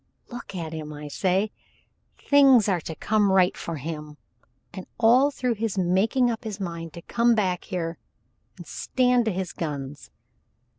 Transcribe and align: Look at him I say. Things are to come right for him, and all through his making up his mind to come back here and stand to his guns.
Look 0.29 0.55
at 0.55 0.73
him 0.73 0.91
I 0.91 1.09
say. 1.09 1.51
Things 2.17 2.67
are 2.67 2.81
to 2.81 2.95
come 2.95 3.31
right 3.31 3.55
for 3.55 3.75
him, 3.75 4.17
and 4.73 4.87
all 4.97 5.29
through 5.29 5.53
his 5.53 5.77
making 5.77 6.31
up 6.31 6.43
his 6.43 6.59
mind 6.59 6.93
to 6.93 7.03
come 7.03 7.35
back 7.35 7.65
here 7.65 7.99
and 8.57 8.65
stand 8.65 9.25
to 9.25 9.31
his 9.31 9.53
guns. 9.53 10.09